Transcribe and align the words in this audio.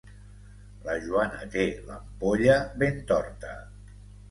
La 0.87 0.95
Joana 1.03 1.51
té 1.57 1.67
l'ampolla 1.91 2.59
ben 2.85 3.01
torta. 3.15 3.55